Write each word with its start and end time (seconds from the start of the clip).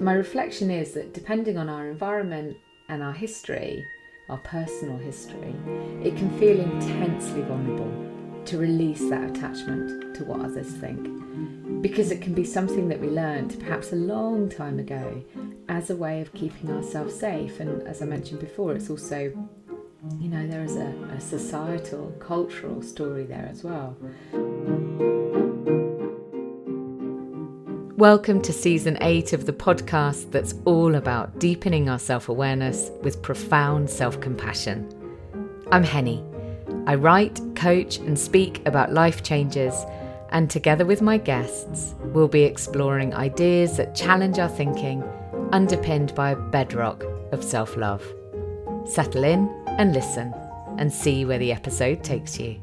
my 0.00 0.14
reflection 0.14 0.70
is 0.70 0.92
that 0.94 1.12
depending 1.12 1.58
on 1.58 1.68
our 1.68 1.88
environment 1.90 2.56
and 2.88 3.02
our 3.02 3.12
history, 3.12 3.86
our 4.30 4.38
personal 4.38 4.96
history, 4.96 5.54
it 6.02 6.16
can 6.16 6.30
feel 6.38 6.58
intensely 6.58 7.42
vulnerable 7.42 8.10
to 8.46 8.56
release 8.56 9.10
that 9.10 9.30
attachment 9.30 10.16
to 10.16 10.24
what 10.24 10.40
others 10.40 10.72
think. 10.72 11.82
Because 11.82 12.10
it 12.10 12.22
can 12.22 12.32
be 12.32 12.44
something 12.44 12.88
that 12.88 12.98
we 12.98 13.08
learned 13.08 13.58
perhaps 13.60 13.92
a 13.92 13.96
long 13.96 14.48
time 14.48 14.78
ago 14.78 15.22
as 15.68 15.90
a 15.90 15.96
way 15.96 16.22
of 16.22 16.32
keeping 16.32 16.70
ourselves 16.70 17.14
safe. 17.14 17.60
And 17.60 17.82
as 17.86 18.00
I 18.00 18.06
mentioned 18.06 18.40
before, 18.40 18.74
it's 18.74 18.88
also, 18.88 19.32
you 20.18 20.28
know, 20.28 20.46
there 20.46 20.64
is 20.64 20.76
a, 20.76 20.94
a 21.14 21.20
societal, 21.20 22.10
cultural 22.18 22.82
story 22.82 23.24
there 23.24 23.48
as 23.50 23.62
well. 23.62 23.96
Welcome 28.00 28.40
to 28.44 28.52
season 28.54 28.96
eight 29.02 29.34
of 29.34 29.44
the 29.44 29.52
podcast 29.52 30.30
that's 30.30 30.54
all 30.64 30.94
about 30.94 31.38
deepening 31.38 31.90
our 31.90 31.98
self 31.98 32.30
awareness 32.30 32.90
with 33.02 33.20
profound 33.20 33.90
self 33.90 34.18
compassion. 34.22 34.88
I'm 35.70 35.84
Henny. 35.84 36.24
I 36.86 36.94
write, 36.94 37.38
coach, 37.54 37.98
and 37.98 38.18
speak 38.18 38.66
about 38.66 38.94
life 38.94 39.22
changes, 39.22 39.74
and 40.30 40.48
together 40.48 40.86
with 40.86 41.02
my 41.02 41.18
guests, 41.18 41.94
we'll 42.04 42.26
be 42.26 42.44
exploring 42.44 43.12
ideas 43.12 43.76
that 43.76 43.94
challenge 43.94 44.38
our 44.38 44.48
thinking, 44.48 45.04
underpinned 45.52 46.14
by 46.14 46.30
a 46.30 46.36
bedrock 46.36 47.04
of 47.32 47.44
self 47.44 47.76
love. 47.76 48.02
Settle 48.86 49.24
in 49.24 49.46
and 49.66 49.92
listen, 49.92 50.32
and 50.78 50.90
see 50.90 51.26
where 51.26 51.38
the 51.38 51.52
episode 51.52 52.02
takes 52.02 52.40
you. 52.40 52.58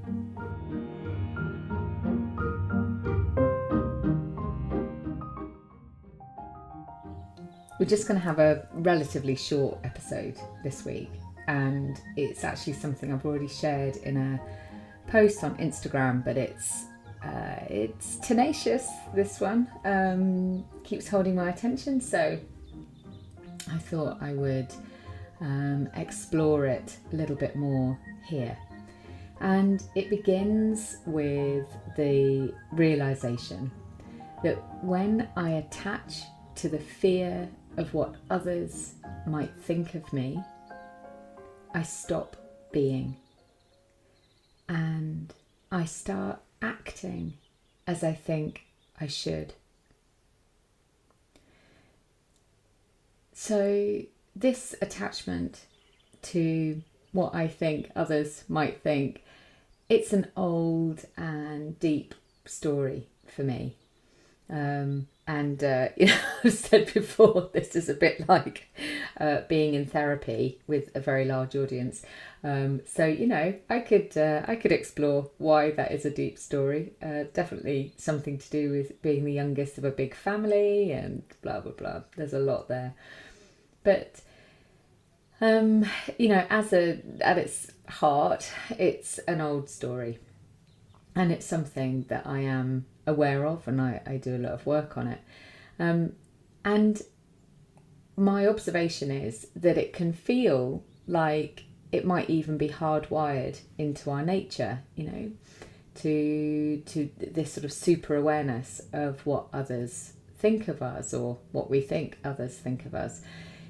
We're 7.80 7.86
just 7.86 8.08
going 8.08 8.20
to 8.20 8.26
have 8.26 8.40
a 8.40 8.68
relatively 8.74 9.36
short 9.36 9.78
episode 9.84 10.36
this 10.64 10.84
week, 10.84 11.12
and 11.48 12.02
it's 12.16 12.44
actually 12.44 12.74
something 12.74 13.14
I've 13.14 13.24
already 13.24 13.48
shared 13.48 13.98
in 13.98 14.18
a 14.18 14.40
post 15.12 15.44
on 15.44 15.56
Instagram, 15.58 16.26
but 16.26 16.38
it's 16.38 16.86
uh, 17.24 17.60
it's 17.70 18.16
tenacious. 18.18 18.90
This 19.14 19.40
one 19.40 19.68
um, 19.86 20.66
keeps 20.84 21.08
holding 21.08 21.36
my 21.36 21.50
attention, 21.50 22.02
so 22.02 22.40
I 23.72 23.78
thought 23.78 24.18
I 24.22 24.34
would 24.34 24.74
um, 25.40 25.88
explore 25.94 26.66
it 26.66 26.98
a 27.14 27.16
little 27.16 27.36
bit 27.36 27.56
more 27.56 27.96
here. 28.26 28.58
And 29.40 29.84
it 29.94 30.10
begins 30.10 30.98
with 31.06 31.68
the 31.96 32.56
realization 32.72 33.70
that 34.44 34.56
when 34.84 35.30
I 35.36 35.50
attach 35.52 36.24
to 36.58 36.70
the 36.70 36.80
fear 36.80 37.48
of 37.78 37.94
what 37.94 38.16
others 38.32 38.94
might 39.28 39.52
think 39.62 39.94
of 39.94 40.12
me, 40.12 40.44
I 41.74 41.84
stop 41.84 42.36
being 42.72 43.16
and 44.68 45.32
I 45.72 45.86
start 45.86 46.40
acting 46.62 47.34
as 47.86 48.04
I 48.04 48.14
think 48.14 48.64
I 49.00 49.06
should. 49.06 49.54
So, 53.34 54.02
this 54.36 54.74
attachment 54.82 55.68
to 56.24 56.82
what 57.12 57.36
I 57.36 57.48
think 57.48 57.92
others 57.96 58.44
might 58.48 58.82
think, 58.82 59.24
it's 59.90 60.12
an 60.12 60.32
old 60.36 61.06
and 61.16 61.80
deep 61.80 62.16
story 62.46 63.08
for 63.28 63.44
me. 63.44 63.76
Um, 64.50 65.08
and 65.28 65.62
uh, 65.64 65.90
you 65.98 66.08
know, 66.08 66.20
I've 66.44 66.54
said 66.54 66.94
before, 66.94 67.50
this 67.54 67.76
is 67.76 67.90
a 67.90 67.94
bit 67.94 68.28
like 68.28 68.68
uh, 69.20 69.42
being 69.50 69.74
in 69.74 69.86
therapy 69.86 70.60
with 70.66 70.90
a 70.96 71.00
very 71.00 71.26
large 71.26 71.56
audience. 71.56 72.04
Um, 72.44 72.82
so 72.86 73.06
you 73.06 73.28
know, 73.28 73.54
I 73.70 73.80
could 73.80 74.18
uh, 74.18 74.44
I 74.48 74.56
could 74.56 74.72
explore 74.72 75.30
why 75.38 75.72
that 75.72 75.92
is 75.92 76.06
a 76.06 76.10
deep 76.10 76.40
story. 76.40 76.94
Uh, 77.04 77.26
definitely 77.34 77.94
something 77.98 78.38
to 78.38 78.50
do 78.50 78.72
with 78.72 79.02
being 79.02 79.26
the 79.26 79.34
youngest 79.34 79.78
of 79.78 79.84
a 79.84 79.92
big 79.92 80.16
family 80.16 80.92
and 80.92 81.24
blah 81.42 81.60
blah 81.60 81.74
blah. 81.74 82.02
There's 82.16 82.34
a 82.34 82.40
lot 82.40 82.70
there, 82.70 82.94
but 83.84 84.22
um, 85.42 85.86
you 86.18 86.30
know, 86.30 86.46
as 86.50 86.72
a 86.74 87.00
at 87.20 87.38
its 87.38 87.72
heart, 87.90 88.50
it's 88.70 89.20
an 89.20 89.42
old 89.42 89.70
story, 89.70 90.20
and 91.16 91.32
it's 91.32 91.46
something 91.46 92.06
that 92.08 92.26
I 92.26 92.40
am 92.40 92.86
aware 93.08 93.46
of, 93.46 93.68
and 93.68 93.82
I, 93.82 94.02
I 94.06 94.18
do 94.18 94.36
a 94.36 94.38
lot 94.38 94.52
of 94.52 94.66
work 94.66 94.98
on 94.98 95.08
it. 95.08 95.20
Um, 95.80 96.14
and 96.64 97.02
my 98.16 98.46
observation 98.46 99.10
is 99.10 99.48
that 99.56 99.78
it 99.78 99.94
can 99.94 100.14
feel 100.14 100.84
like 101.08 101.64
it 101.92 102.06
might 102.06 102.30
even 102.30 102.58
be 102.58 102.70
hardwired 102.70 103.62
into 103.78 104.12
our 104.12 104.24
nature, 104.24 104.80
you 104.96 105.06
know, 105.06 105.32
to 105.96 106.82
to 106.86 107.10
this 107.18 107.54
sort 107.54 107.64
of 107.64 107.72
super 107.72 108.16
awareness 108.16 108.82
of 108.92 109.26
what 109.26 109.48
others 109.54 110.14
think 110.38 110.68
of 110.68 110.82
us 110.82 111.14
or 111.14 111.38
what 111.52 111.70
we 111.70 111.82
think 111.82 112.18
others 112.24 112.58
think 112.58 112.86
of 112.86 112.94
us. 112.94 113.22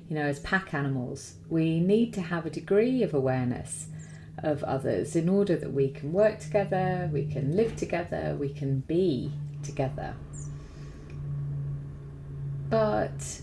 You 0.09 0.15
know, 0.15 0.23
as 0.23 0.39
pack 0.39 0.73
animals, 0.73 1.35
we 1.49 1.79
need 1.79 2.13
to 2.13 2.21
have 2.21 2.45
a 2.45 2.49
degree 2.49 3.03
of 3.03 3.13
awareness 3.13 3.87
of 4.39 4.63
others 4.63 5.15
in 5.15 5.27
order 5.29 5.55
that 5.55 5.73
we 5.73 5.89
can 5.89 6.13
work 6.13 6.39
together, 6.39 7.09
we 7.11 7.25
can 7.25 7.55
live 7.55 7.75
together, 7.75 8.35
we 8.39 8.49
can 8.49 8.81
be 8.81 9.31
together. 9.63 10.13
But 12.69 13.41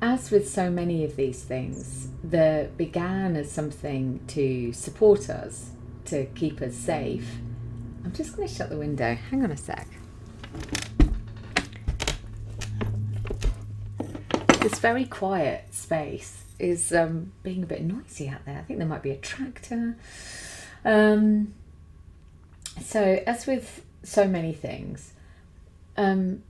as 0.00 0.30
with 0.30 0.48
so 0.48 0.70
many 0.70 1.04
of 1.04 1.16
these 1.16 1.42
things, 1.42 2.08
that 2.24 2.76
began 2.76 3.36
as 3.36 3.50
something 3.50 4.20
to 4.28 4.72
support 4.72 5.28
us, 5.28 5.70
to 6.06 6.26
keep 6.26 6.60
us 6.60 6.74
safe. 6.74 7.38
I'm 8.04 8.12
just 8.12 8.36
going 8.36 8.48
to 8.48 8.54
shut 8.54 8.70
the 8.70 8.76
window. 8.76 9.14
Hang 9.14 9.44
on 9.44 9.50
a 9.50 9.56
sec. 9.56 9.86
This 14.60 14.78
very 14.78 15.04
quiet 15.04 15.74
space 15.74 16.43
is 16.58 16.92
um, 16.92 17.32
being 17.42 17.62
a 17.62 17.66
bit 17.66 17.82
noisy 17.82 18.28
out 18.28 18.44
there. 18.44 18.58
I 18.58 18.62
think 18.62 18.78
there 18.78 18.88
might 18.88 19.02
be 19.02 19.10
a 19.10 19.16
tractor. 19.16 19.96
Um, 20.84 21.54
so, 22.80 23.22
as 23.26 23.46
with 23.46 23.84
so 24.02 24.26
many 24.26 24.52
things, 24.52 25.12
um, 25.96 26.42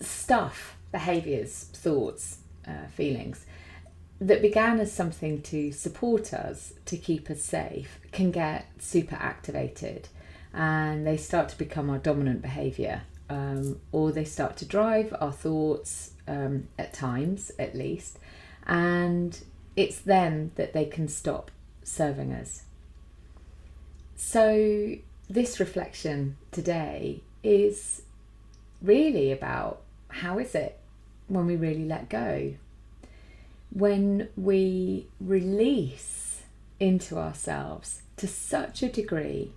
stuff, 0.00 0.76
behaviours, 0.92 1.64
thoughts, 1.72 2.38
uh, 2.66 2.86
feelings 2.94 3.46
that 4.20 4.42
began 4.42 4.80
as 4.80 4.92
something 4.92 5.40
to 5.42 5.70
support 5.72 6.34
us, 6.34 6.72
to 6.86 6.96
keep 6.96 7.30
us 7.30 7.42
safe, 7.42 8.00
can 8.10 8.30
get 8.30 8.66
super 8.78 9.16
activated 9.16 10.08
and 10.52 11.06
they 11.06 11.16
start 11.16 11.48
to 11.50 11.58
become 11.58 11.88
our 11.88 11.98
dominant 11.98 12.42
behaviour. 12.42 13.02
Um, 13.30 13.80
or 13.92 14.10
they 14.10 14.24
start 14.24 14.56
to 14.56 14.64
drive 14.64 15.14
our 15.20 15.32
thoughts 15.32 16.12
um, 16.26 16.68
at 16.78 16.94
times, 16.94 17.52
at 17.58 17.74
least, 17.74 18.18
and 18.68 19.40
it's 19.76 19.98
then 19.98 20.52
that 20.56 20.74
they 20.74 20.84
can 20.84 21.08
stop 21.08 21.50
serving 21.82 22.32
us. 22.32 22.64
So, 24.16 24.96
this 25.30 25.60
reflection 25.60 26.36
today 26.52 27.22
is 27.42 28.02
really 28.82 29.32
about 29.32 29.80
how 30.08 30.38
is 30.38 30.54
it 30.54 30.78
when 31.28 31.46
we 31.46 31.56
really 31.56 31.84
let 31.84 32.08
go? 32.08 32.54
When 33.70 34.28
we 34.36 35.06
release 35.20 36.42
into 36.80 37.18
ourselves 37.18 38.02
to 38.16 38.26
such 38.26 38.82
a 38.82 38.88
degree 38.88 39.52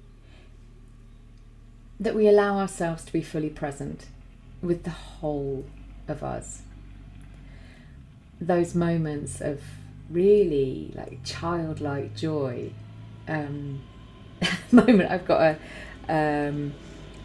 that 2.00 2.16
we 2.16 2.28
allow 2.28 2.58
ourselves 2.58 3.04
to 3.06 3.14
be 3.14 3.22
fully 3.22 3.50
present 3.50 4.08
with 4.62 4.84
the 4.84 4.90
whole 4.90 5.66
of 6.07 6.24
us 6.24 6.64
those 8.42 8.76
moments 8.76 9.40
of 9.40 9.62
really 10.10 10.92
like 10.96 11.20
childlike 11.24 12.16
joy 12.16 12.72
um, 13.28 13.82
moment 14.72 15.10
I've 15.10 15.26
got 15.26 15.58
a, 16.10 16.48
um, 16.50 16.74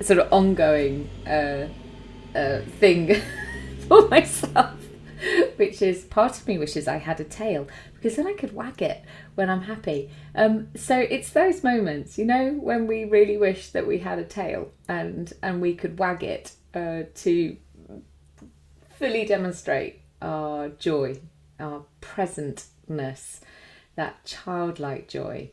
sort 0.01 0.21
of 0.21 0.33
ongoing 0.33 1.09
uh, 1.27 1.69
uh, 2.37 2.61
thing 2.79 3.21
for 3.89 4.09
myself 4.09 4.75
which 5.57 5.81
is 5.83 6.05
part 6.05 6.39
of 6.39 6.47
me 6.47 6.59
wishes 6.59 6.87
I 6.87 6.99
had 6.99 7.19
a 7.21 7.25
tail 7.25 7.67
because 7.95 8.17
then 8.17 8.27
I 8.27 8.35
could 8.35 8.55
wag 8.55 8.83
it 8.83 9.03
when 9.35 9.51
I'm 9.51 9.63
happy. 9.63 10.11
Um, 10.35 10.69
so 10.77 10.99
it's 10.99 11.31
those 11.31 11.65
moments, 11.65 12.19
you 12.19 12.25
know, 12.25 12.53
when 12.53 12.87
we 12.87 13.05
really 13.05 13.37
wish 13.37 13.71
that 13.71 13.87
we 13.87 13.99
had 13.99 14.19
a 14.19 14.25
tail 14.25 14.71
and 14.89 15.33
and 15.43 15.61
we 15.61 15.75
could 15.75 15.99
wag 15.99 16.23
it 16.23 16.53
uh, 16.75 17.05
to 17.15 17.57
fully 18.99 19.25
demonstrate 19.25 20.01
our 20.21 20.69
joy, 20.69 21.21
our 21.59 21.85
presentness, 22.01 23.41
that 23.95 24.25
childlike 24.25 25.09
joy. 25.09 25.51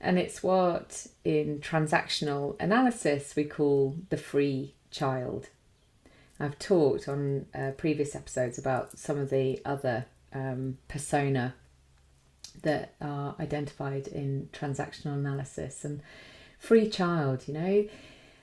And 0.00 0.18
it's 0.18 0.42
what 0.42 1.06
in 1.24 1.60
transactional 1.60 2.60
analysis 2.60 3.34
we 3.34 3.44
call 3.44 3.96
the 4.10 4.16
free 4.16 4.74
child. 4.90 5.48
I've 6.38 6.58
talked 6.58 7.08
on 7.08 7.46
uh, 7.54 7.70
previous 7.76 8.14
episodes 8.14 8.58
about 8.58 8.98
some 8.98 9.18
of 9.18 9.30
the 9.30 9.60
other 9.64 10.04
um, 10.34 10.76
persona 10.88 11.54
that 12.62 12.94
are 13.00 13.34
identified 13.40 14.06
in 14.08 14.48
transactional 14.52 15.14
analysis 15.14 15.84
and 15.84 16.02
free 16.58 16.88
child, 16.88 17.44
you 17.46 17.54
know. 17.54 17.86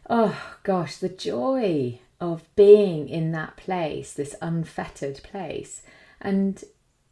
Oh 0.10 0.56
gosh, 0.64 0.98
the 0.98 1.10
joy 1.10 2.00
of 2.24 2.56
being 2.56 3.10
in 3.10 3.34
that 3.34 3.58
place, 3.58 4.14
this 4.14 4.34
unfettered 4.42 5.22
place. 5.24 5.81
And 6.22 6.64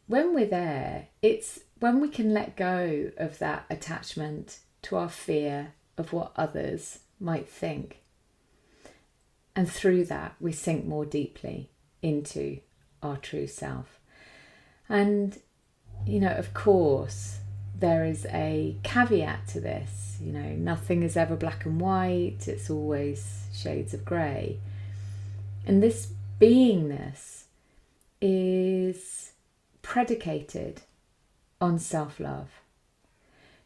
when 0.06 0.34
we're 0.34 0.46
there, 0.46 1.08
it's 1.20 1.60
when 1.80 2.00
we 2.00 2.08
can 2.08 2.32
let 2.32 2.56
go 2.56 3.10
of 3.18 3.38
that 3.38 3.66
attachment 3.68 4.60
to 4.80 4.96
our 4.96 5.10
fear 5.10 5.74
of 5.98 6.14
what 6.14 6.32
others 6.34 7.00
might 7.20 7.46
think. 7.46 7.98
And 9.54 9.70
through 9.70 10.06
that, 10.06 10.34
we 10.40 10.50
sink 10.50 10.86
more 10.86 11.04
deeply 11.04 11.68
into 12.00 12.60
our 13.02 13.18
true 13.18 13.46
self. 13.46 14.00
And, 14.88 15.38
you 16.06 16.20
know, 16.20 16.32
of 16.32 16.54
course, 16.54 17.40
there 17.78 18.06
is 18.06 18.24
a 18.30 18.78
caveat 18.82 19.46
to 19.48 19.60
this. 19.60 20.16
You 20.22 20.32
know, 20.32 20.54
nothing 20.56 21.02
is 21.02 21.18
ever 21.18 21.36
black 21.36 21.66
and 21.66 21.78
white, 21.78 22.46
it's 22.48 22.70
always 22.70 23.48
shades 23.52 23.92
of 23.92 24.06
grey. 24.06 24.58
And 25.66 25.82
this 25.82 26.12
beingness 26.40 27.44
is 28.20 29.32
predicated 29.82 30.82
on 31.60 31.78
self 31.78 32.18
love. 32.18 32.50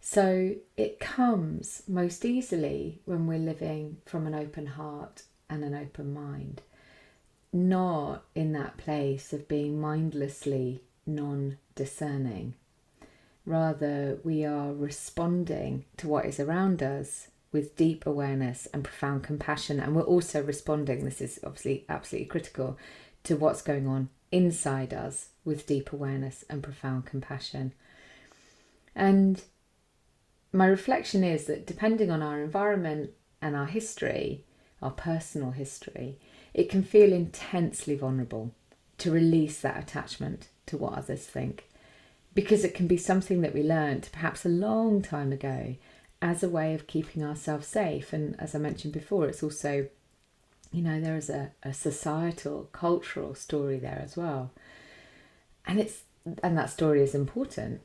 So 0.00 0.54
it 0.76 1.00
comes 1.00 1.82
most 1.88 2.24
easily 2.24 3.00
when 3.06 3.26
we're 3.26 3.38
living 3.38 3.96
from 4.06 4.26
an 4.26 4.34
open 4.34 4.66
heart 4.66 5.22
and 5.50 5.64
an 5.64 5.74
open 5.74 6.12
mind, 6.12 6.62
not 7.52 8.24
in 8.34 8.52
that 8.52 8.76
place 8.76 9.32
of 9.32 9.48
being 9.48 9.80
mindlessly 9.80 10.82
non 11.06 11.58
discerning. 11.74 12.54
Rather, 13.44 14.18
we 14.24 14.44
are 14.44 14.72
responding 14.72 15.84
to 15.96 16.08
what 16.08 16.26
is 16.26 16.40
around 16.40 16.82
us 16.82 17.28
with 17.52 17.76
deep 17.76 18.06
awareness 18.06 18.66
and 18.72 18.84
profound 18.84 19.22
compassion. 19.22 19.80
And 19.80 19.94
we're 19.94 20.02
also 20.02 20.42
responding, 20.42 21.04
this 21.04 21.20
is 21.20 21.40
obviously 21.44 21.84
absolutely 21.88 22.26
critical, 22.26 22.78
to 23.24 23.36
what's 23.36 23.62
going 23.62 23.86
on 23.86 24.08
inside 24.30 24.92
us 24.92 25.30
with 25.44 25.66
deep 25.66 25.92
awareness 25.92 26.44
and 26.50 26.62
profound 26.62 27.06
compassion. 27.06 27.72
And 28.94 29.42
my 30.52 30.66
reflection 30.66 31.22
is 31.22 31.46
that 31.46 31.66
depending 31.66 32.10
on 32.10 32.22
our 32.22 32.40
environment 32.42 33.10
and 33.42 33.54
our 33.54 33.66
history, 33.66 34.44
our 34.82 34.90
personal 34.90 35.52
history, 35.52 36.18
it 36.54 36.70
can 36.70 36.82
feel 36.82 37.12
intensely 37.12 37.96
vulnerable 37.96 38.52
to 38.98 39.10
release 39.10 39.60
that 39.60 39.78
attachment 39.78 40.48
to 40.66 40.76
what 40.76 40.94
others 40.94 41.26
think. 41.26 41.68
Because 42.34 42.64
it 42.64 42.74
can 42.74 42.86
be 42.86 42.96
something 42.96 43.40
that 43.42 43.54
we 43.54 43.62
learned 43.62 44.08
perhaps 44.12 44.44
a 44.44 44.50
long 44.50 45.02
time 45.02 45.32
ago 45.32 45.76
as 46.22 46.42
a 46.42 46.48
way 46.48 46.74
of 46.74 46.86
keeping 46.86 47.24
ourselves 47.24 47.66
safe. 47.66 48.12
And 48.12 48.38
as 48.40 48.54
I 48.54 48.58
mentioned 48.58 48.92
before, 48.92 49.26
it's 49.26 49.42
also, 49.42 49.88
you 50.72 50.82
know, 50.82 51.00
there 51.00 51.16
is 51.16 51.30
a, 51.30 51.52
a 51.62 51.72
societal, 51.72 52.68
cultural 52.72 53.34
story 53.34 53.78
there 53.78 54.00
as 54.02 54.16
well. 54.16 54.52
And 55.66 55.78
it's 55.78 56.02
and 56.42 56.58
that 56.58 56.70
story 56.70 57.02
is 57.02 57.14
important. 57.14 57.80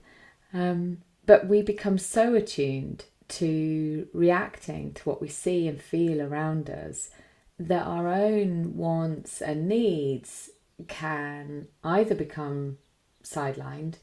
Um, 0.53 0.99
but 1.25 1.47
we 1.47 1.61
become 1.61 1.97
so 1.97 2.33
attuned 2.33 3.05
to 3.29 4.07
reacting 4.13 4.93
to 4.93 5.03
what 5.03 5.21
we 5.21 5.29
see 5.29 5.67
and 5.67 5.81
feel 5.81 6.21
around 6.21 6.69
us 6.69 7.09
that 7.57 7.85
our 7.85 8.07
own 8.07 8.75
wants 8.75 9.41
and 9.41 9.67
needs 9.67 10.49
can 10.87 11.67
either 11.83 12.15
become 12.15 12.77
sidelined 13.23 13.95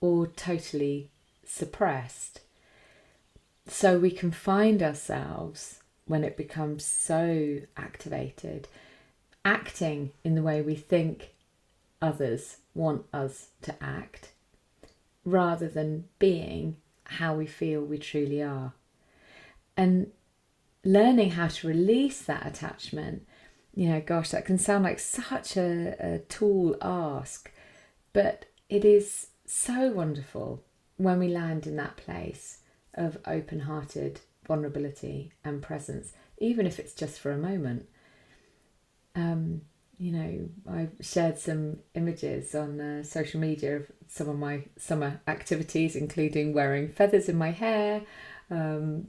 or 0.00 0.26
totally 0.26 1.10
suppressed. 1.44 2.40
So 3.66 3.98
we 3.98 4.10
can 4.10 4.30
find 4.30 4.82
ourselves 4.82 5.80
when 6.06 6.22
it 6.22 6.36
becomes 6.36 6.84
so 6.84 7.60
activated, 7.76 8.68
acting 9.44 10.12
in 10.22 10.34
the 10.36 10.42
way 10.42 10.62
we 10.62 10.76
think 10.76 11.34
others 12.00 12.58
want 12.74 13.04
us 13.12 13.48
to 13.62 13.74
act, 13.82 14.32
rather 15.24 15.68
than 15.68 16.04
being 16.18 16.76
how 17.04 17.34
we 17.34 17.46
feel 17.46 17.80
we 17.80 17.98
truly 17.98 18.42
are. 18.42 18.72
And 19.76 20.12
learning 20.84 21.32
how 21.32 21.48
to 21.48 21.68
release 21.68 22.22
that 22.22 22.46
attachment, 22.46 23.26
you 23.74 23.88
know, 23.88 24.00
gosh, 24.00 24.30
that 24.30 24.44
can 24.44 24.58
sound 24.58 24.84
like 24.84 25.00
such 25.00 25.56
a, 25.56 25.96
a 25.98 26.18
tall 26.20 26.76
ask, 26.80 27.52
but 28.12 28.46
it 28.68 28.84
is 28.84 29.28
so 29.44 29.90
wonderful 29.90 30.62
when 30.96 31.18
we 31.18 31.28
land 31.28 31.66
in 31.66 31.76
that 31.76 31.96
place 31.96 32.58
of 32.96 33.18
open 33.26 33.60
hearted 33.60 34.20
vulnerability 34.46 35.32
and 35.44 35.62
presence, 35.62 36.12
even 36.38 36.66
if 36.66 36.78
it's 36.78 36.92
just 36.92 37.18
for 37.18 37.32
a 37.32 37.38
moment. 37.38 37.86
Um, 39.14 39.62
you 39.98 40.12
know, 40.12 40.48
I 40.70 40.88
shared 41.00 41.38
some 41.38 41.78
images 41.94 42.54
on 42.54 42.80
uh, 42.80 43.02
social 43.02 43.40
media 43.40 43.76
of 43.76 43.90
some 44.08 44.28
of 44.28 44.38
my 44.38 44.64
summer 44.76 45.20
activities, 45.26 45.96
including 45.96 46.52
wearing 46.52 46.88
feathers 46.88 47.28
in 47.28 47.36
my 47.36 47.50
hair. 47.50 48.02
Um, 48.50 49.08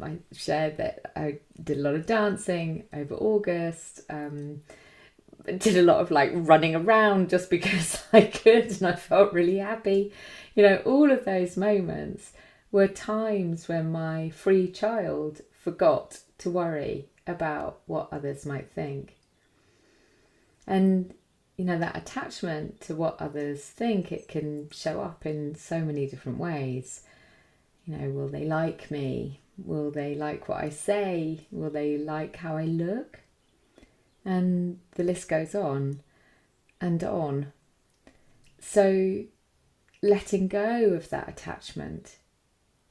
I 0.00 0.18
shared 0.32 0.76
that 0.76 1.12
I 1.16 1.38
did 1.62 1.78
a 1.78 1.82
lot 1.82 1.96
of 1.96 2.06
dancing 2.06 2.84
over 2.92 3.14
August. 3.14 4.02
Um, 4.08 4.62
did 5.44 5.76
a 5.76 5.82
lot 5.82 6.00
of 6.00 6.10
like 6.10 6.30
running 6.34 6.76
around 6.76 7.30
just 7.30 7.50
because 7.50 8.02
I 8.12 8.22
could 8.22 8.70
and 8.70 8.82
I 8.84 8.94
felt 8.94 9.32
really 9.32 9.58
happy. 9.58 10.12
You 10.54 10.62
know, 10.62 10.76
all 10.84 11.10
of 11.10 11.24
those 11.24 11.56
moments 11.56 12.32
were 12.70 12.88
times 12.88 13.68
when 13.68 13.90
my 13.90 14.30
free 14.30 14.68
child 14.70 15.40
forgot 15.52 16.20
to 16.38 16.50
worry 16.50 17.08
about 17.26 17.80
what 17.86 18.08
others 18.12 18.44
might 18.44 18.70
think. 18.70 19.16
And 20.66 21.14
you 21.56 21.64
know 21.64 21.78
that 21.78 21.96
attachment 21.96 22.80
to 22.82 22.94
what 22.94 23.20
others 23.20 23.62
think 23.64 24.12
it 24.12 24.28
can 24.28 24.68
show 24.70 25.00
up 25.00 25.26
in 25.26 25.54
so 25.56 25.80
many 25.80 26.06
different 26.06 26.38
ways. 26.38 27.02
You 27.84 27.96
know 27.96 28.10
will 28.10 28.28
they 28.28 28.44
like 28.44 28.90
me? 28.90 29.40
Will 29.56 29.90
they 29.90 30.14
like 30.14 30.48
what 30.48 30.62
i 30.62 30.68
say? 30.68 31.46
Will 31.50 31.70
they 31.70 31.98
like 31.98 32.36
how 32.36 32.56
i 32.56 32.64
look? 32.64 33.20
And 34.24 34.78
the 34.92 35.02
list 35.02 35.28
goes 35.28 35.54
on 35.54 36.00
and 36.80 37.02
on. 37.02 37.52
So 38.60 39.24
letting 40.00 40.48
go 40.48 40.92
of 40.92 41.08
that 41.10 41.28
attachment 41.28 42.18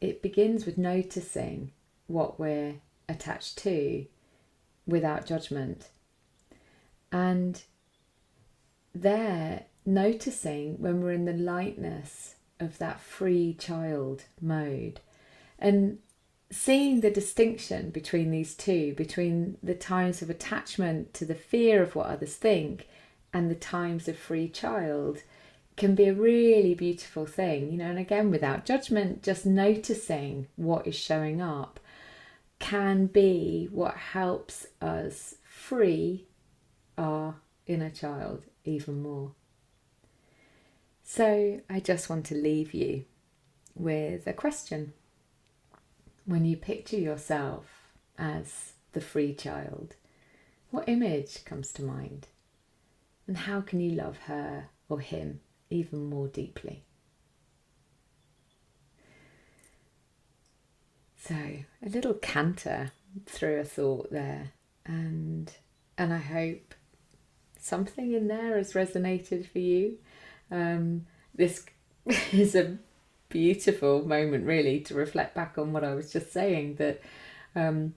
it 0.01 0.22
begins 0.22 0.66
with 0.66 0.77
noticing 0.77 1.72
what 2.08 2.39
we're 2.39 2.75
attached 3.10 3.58
to 3.60 4.06
without 4.86 5.25
judgment. 5.25 5.89
And 7.12 7.62
there 8.94 9.66
noticing 9.86 10.80
when 10.80 11.01
we're 11.01 11.13
in 11.13 11.25
the 11.25 11.34
lightness 11.34 12.36
of 12.60 12.77
that 12.77 13.00
free 13.00 13.56
child 13.58 14.24
mode. 14.42 15.00
And 15.60 16.00
seeing 16.51 17.01
the 17.01 17.12
distinction 17.12 17.89
between 17.89 18.32
these 18.32 18.56
two, 18.56 18.94
between 18.96 19.58
the 19.63 19.75
times 19.75 20.22
of 20.22 20.30
attachment 20.30 21.13
to 21.16 21.25
the 21.25 21.36
fear 21.36 21.82
of 21.82 21.96
what 21.96 22.08
others 22.08 22.36
think 22.36 22.88
and 23.34 23.50
the 23.50 23.56
times 23.56 24.08
of 24.08 24.18
free 24.18 24.48
child 24.48 25.24
can 25.78 25.94
be 25.94 26.08
a 26.08 26.14
really 26.14 26.74
beautiful 26.74 27.26
thing, 27.28 27.72
you 27.72 27.78
know, 27.78 27.86
and 27.86 28.00
again, 28.00 28.32
without 28.32 28.66
judgment, 28.66 29.22
just 29.22 29.46
noticing 29.46 30.48
what 30.56 30.88
is 30.88 30.96
showing 30.96 31.40
up 31.42 31.80
can 32.60 33.06
be 33.06 33.70
what 33.72 33.96
helps 33.96 34.66
us 34.82 35.36
free 35.48 36.26
our 36.98 37.36
inner 37.68 37.92
child 37.92 38.44
even 38.66 39.02
more. 39.02 39.32
So 41.04 41.62
I 41.70 41.80
just 41.80 42.10
want 42.10 42.26
to 42.26 42.36
leave 42.36 42.74
you 42.74 43.06
with 43.76 44.26
a 44.26 44.34
question. 44.34 44.94
When 46.26 46.44
you 46.44 46.58
picture 46.58 46.98
yourself 46.98 47.94
as 48.18 48.74
the 48.94 49.00
free 49.00 49.34
child, 49.34 49.96
what 50.72 50.90
image 50.90 51.46
comes 51.46 51.72
to 51.74 51.84
mind? 51.84 52.28
And 53.28 53.38
how 53.38 53.62
can 53.62 53.80
you 53.80 53.92
love 53.92 54.18
her 54.26 54.70
or 54.90 55.00
him 55.00 55.42
even 55.70 56.10
more 56.10 56.28
deeply? 56.28 56.84
So, 61.18 61.36
a 61.36 61.90
little 61.90 62.14
canter 62.14 62.92
through 63.26 63.60
a 63.60 63.64
thought 63.64 64.12
there, 64.12 64.54
and 64.86 65.52
and 65.98 66.14
I 66.14 66.20
hope 66.20 66.74
something 67.60 68.14
in 68.14 68.28
there 68.28 68.56
has 68.58 68.74
resonated 68.74 69.50
for 69.50 69.60
you. 69.60 69.98
Um, 70.50 71.06
this 71.36 71.66
is 72.32 72.56
a 72.56 72.78
beautiful 73.30 74.08
moment, 74.08 74.46
really, 74.46 74.80
to 74.82 74.94
reflect 74.94 75.36
back 75.36 75.58
on 75.58 75.74
what 75.74 75.84
I 75.84 75.94
was 75.96 76.12
just 76.12 76.32
saying 76.32 76.76
that, 76.76 77.02
um, 77.56 77.94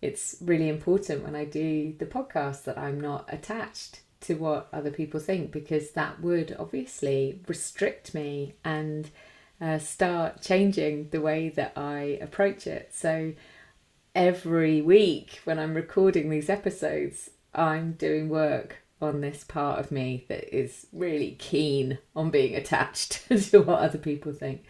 it's 0.00 0.36
really 0.40 0.68
important 0.68 1.22
when 1.22 1.36
I 1.36 1.44
do 1.44 1.94
the 1.96 2.06
podcast 2.06 2.64
that 2.64 2.76
I'm 2.76 3.00
not 3.00 3.32
attached 3.32 4.00
to 4.22 4.34
what 4.34 4.68
other 4.72 4.90
people 4.90 5.20
think 5.20 5.52
because 5.52 5.92
that 5.92 6.20
would 6.20 6.56
obviously 6.58 7.40
restrict 7.46 8.14
me 8.14 8.54
and 8.64 9.10
uh, 9.60 9.78
start 9.78 10.42
changing 10.42 11.08
the 11.10 11.20
way 11.20 11.48
that 11.48 11.72
I 11.76 12.18
approach 12.20 12.66
it. 12.66 12.90
So 12.92 13.32
every 14.14 14.82
week 14.82 15.40
when 15.44 15.58
I'm 15.58 15.74
recording 15.74 16.30
these 16.30 16.50
episodes, 16.50 17.30
I'm 17.54 17.92
doing 17.92 18.28
work 18.28 18.78
on 19.00 19.20
this 19.20 19.44
part 19.44 19.78
of 19.80 19.90
me 19.90 20.24
that 20.28 20.56
is 20.56 20.86
really 20.92 21.36
keen 21.38 21.98
on 22.14 22.30
being 22.30 22.54
attached 22.54 23.26
to 23.50 23.62
what 23.62 23.80
other 23.80 23.98
people 23.98 24.32
think. 24.32 24.64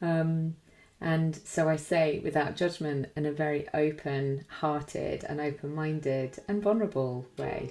Um, 0.00 0.56
and 1.00 1.36
so 1.36 1.68
I 1.68 1.76
say 1.76 2.20
without 2.24 2.56
judgment 2.56 3.10
in 3.16 3.26
a 3.26 3.32
very 3.32 3.68
open 3.74 4.44
hearted 4.48 5.24
and 5.24 5.40
open 5.40 5.74
minded 5.74 6.38
and 6.48 6.62
vulnerable 6.62 7.26
way. 7.38 7.70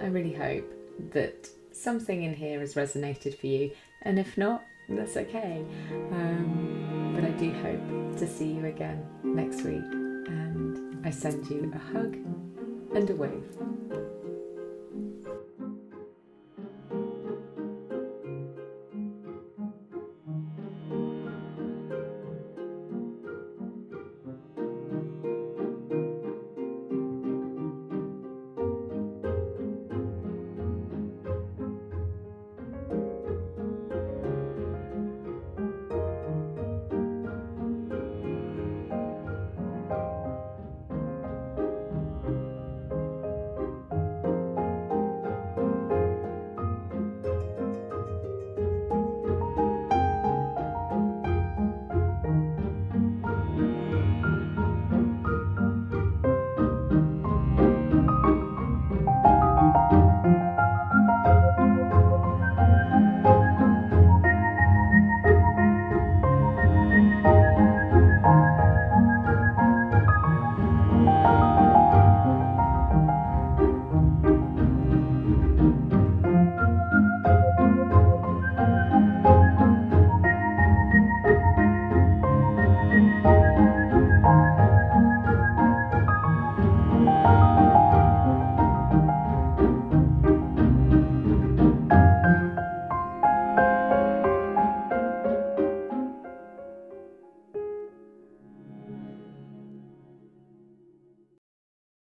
I 0.00 0.06
really 0.06 0.32
hope 0.32 0.70
that 1.12 1.48
something 1.72 2.22
in 2.22 2.34
here 2.34 2.60
has 2.60 2.74
resonated 2.74 3.38
for 3.38 3.46
you, 3.46 3.70
and 4.02 4.18
if 4.18 4.36
not, 4.36 4.64
that's 4.88 5.16
okay. 5.16 5.64
Um, 6.12 7.12
but 7.14 7.24
I 7.24 7.30
do 7.30 7.52
hope 7.52 8.18
to 8.18 8.26
see 8.26 8.52
you 8.52 8.66
again 8.66 9.06
next 9.22 9.62
week, 9.62 9.82
and 9.82 11.04
I 11.06 11.10
send 11.10 11.48
you 11.48 11.72
a 11.74 11.78
hug 11.78 12.14
and 12.94 13.10
a 13.10 13.14
wave. 13.14 13.56